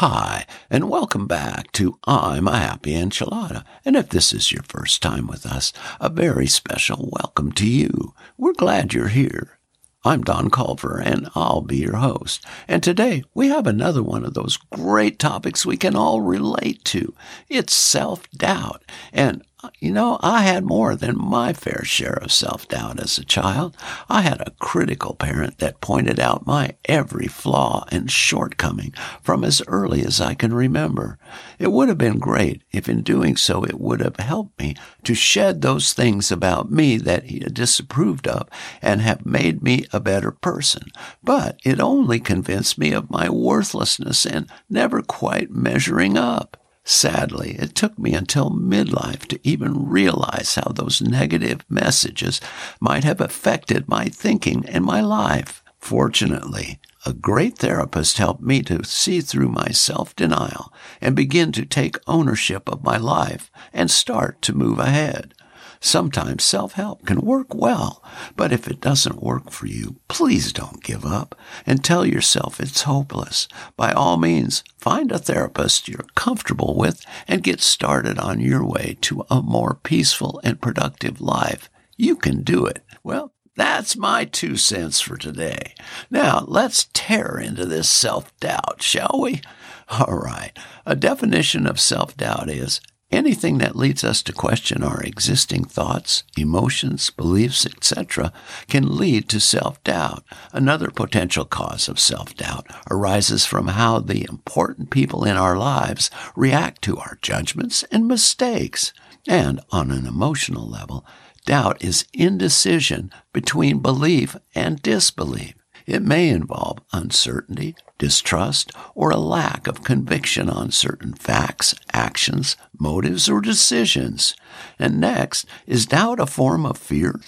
[0.00, 3.64] Hi, and welcome back to I'm a Happy Enchilada.
[3.84, 8.14] And if this is your first time with us, a very special welcome to you.
[8.36, 9.58] We're glad you're here.
[10.04, 12.46] I'm Don Culver, and I'll be your host.
[12.68, 17.12] And today we have another one of those great topics we can all relate to.
[17.48, 18.84] It's self doubt.
[19.12, 19.42] And
[19.80, 23.76] you know, I had more than my fair share of self doubt as a child.
[24.08, 29.60] I had a critical parent that pointed out my every flaw and shortcoming from as
[29.66, 31.18] early as I can remember.
[31.58, 35.14] It would have been great if in doing so it would have helped me to
[35.14, 38.48] shed those things about me that he disapproved of
[38.80, 40.84] and have made me a better person.
[41.22, 46.56] But it only convinced me of my worthlessness and never quite measuring up.
[46.90, 52.40] Sadly, it took me until midlife to even realize how those negative messages
[52.80, 55.62] might have affected my thinking and my life.
[55.78, 61.66] Fortunately, a great therapist helped me to see through my self denial and begin to
[61.66, 65.34] take ownership of my life and start to move ahead.
[65.80, 68.02] Sometimes self help can work well,
[68.36, 72.82] but if it doesn't work for you, please don't give up and tell yourself it's
[72.82, 73.48] hopeless.
[73.76, 78.96] By all means, find a therapist you're comfortable with and get started on your way
[79.02, 81.70] to a more peaceful and productive life.
[81.96, 82.82] You can do it.
[83.02, 85.74] Well, that's my two cents for today.
[86.10, 89.42] Now, let's tear into this self doubt, shall we?
[89.88, 90.52] All right.
[90.86, 96.24] A definition of self doubt is Anything that leads us to question our existing thoughts,
[96.36, 98.34] emotions, beliefs, etc.,
[98.68, 100.24] can lead to self doubt.
[100.52, 106.10] Another potential cause of self doubt arises from how the important people in our lives
[106.36, 108.92] react to our judgments and mistakes.
[109.26, 111.06] And on an emotional level,
[111.46, 115.54] doubt is indecision between belief and disbelief.
[115.88, 123.26] It may involve uncertainty, distrust, or a lack of conviction on certain facts, actions, motives,
[123.26, 124.36] or decisions.
[124.78, 127.18] And next, is doubt a form of fear?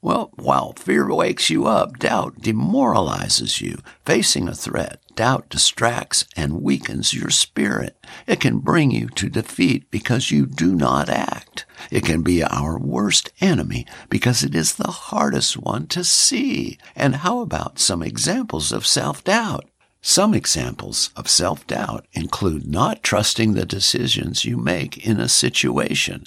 [0.00, 3.78] Well, while fear wakes you up, doubt demoralizes you.
[4.06, 7.96] Facing a threat, doubt distracts and weakens your spirit.
[8.24, 11.66] It can bring you to defeat because you do not act.
[11.90, 16.78] It can be our worst enemy because it is the hardest one to see.
[16.94, 19.68] And how about some examples of self-doubt?
[20.00, 26.24] Some examples of self-doubt include not trusting the decisions you make in a situation,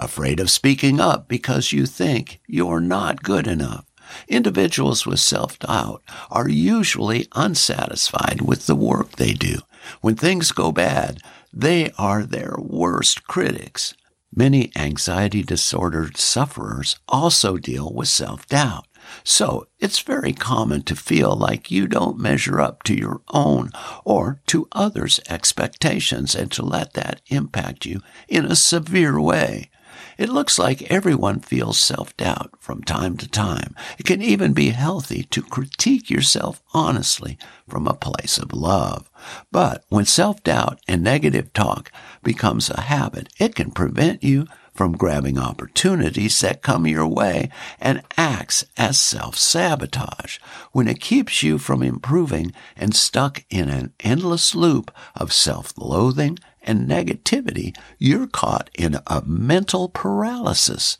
[0.00, 3.84] afraid of speaking up because you think you're not good enough.
[4.28, 9.58] Individuals with self-doubt are usually unsatisfied with the work they do.
[10.00, 11.20] When things go bad,
[11.52, 13.94] they are their worst critics.
[14.34, 18.86] Many anxiety disordered sufferers also deal with self-doubt.
[19.24, 23.72] So it's very common to feel like you don't measure up to your own
[24.04, 29.70] or to others' expectations and to let that impact you in a severe way.
[30.18, 33.74] It looks like everyone feels self doubt from time to time.
[33.98, 37.38] It can even be healthy to critique yourself honestly
[37.68, 39.10] from a place of love.
[39.50, 41.90] But when self doubt and negative talk
[42.22, 47.50] becomes a habit, it can prevent you from grabbing opportunities that come your way
[47.80, 50.38] and acts as self-sabotage
[50.72, 56.88] when it keeps you from improving and stuck in an endless loop of self-loathing and
[56.88, 60.98] negativity, you're caught in a mental paralysis.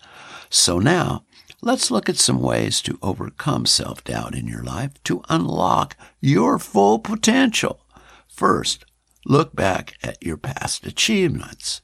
[0.49, 1.25] So now,
[1.63, 6.59] let's look at some ways to overcome self doubt in your life to unlock your
[6.59, 7.87] full potential.
[8.29, 8.85] First,
[9.27, 11.83] look back at your past achievements.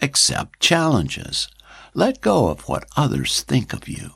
[0.00, 1.48] Accept challenges.
[1.94, 4.12] Let go of what others think of you.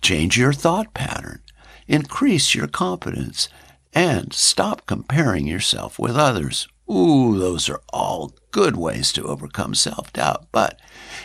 [0.00, 1.42] Change your thought pattern.
[1.86, 3.48] Increase your confidence
[3.92, 6.68] and stop comparing yourself with others.
[6.90, 10.46] Ooh, those are all good ways to overcome self doubt.
[10.52, 10.80] But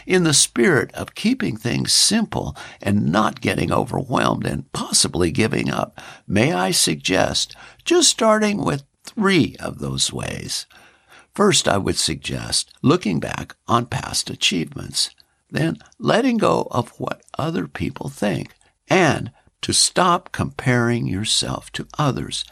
[0.06, 6.00] in the spirit of keeping things simple and not getting overwhelmed and possibly giving up,
[6.28, 10.66] may I suggest just starting with three of those ways.
[11.34, 15.10] First, I would suggest looking back on past achievements,
[15.50, 18.54] then letting go of what other people think,
[18.90, 19.32] and
[19.62, 22.44] to stop comparing yourself to others.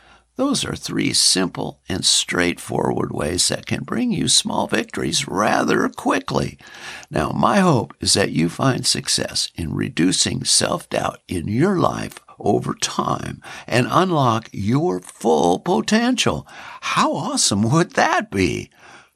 [0.42, 6.58] Those are three simple and straightforward ways that can bring you small victories rather quickly.
[7.12, 12.18] Now, my hope is that you find success in reducing self doubt in your life
[12.40, 16.48] over time and unlock your full potential.
[16.82, 18.72] How awesome would that be?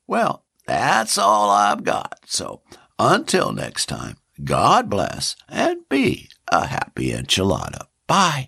[0.05, 2.19] Well, that's all I've got.
[2.27, 2.61] So
[2.99, 7.87] until next time, God bless and be a happy enchilada.
[8.05, 8.47] Bye.